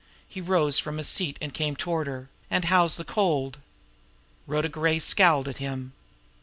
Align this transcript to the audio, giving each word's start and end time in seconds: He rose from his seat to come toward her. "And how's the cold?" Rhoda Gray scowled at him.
He 0.27 0.41
rose 0.41 0.79
from 0.79 0.97
his 0.97 1.07
seat 1.07 1.39
to 1.41 1.51
come 1.51 1.75
toward 1.75 2.07
her. 2.07 2.27
"And 2.49 2.65
how's 2.65 2.95
the 2.95 3.03
cold?" 3.05 3.59
Rhoda 4.47 4.67
Gray 4.69 4.97
scowled 4.97 5.47
at 5.47 5.57
him. 5.57 5.93